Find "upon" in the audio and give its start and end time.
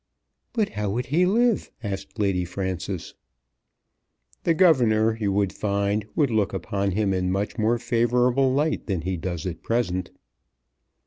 6.53-6.93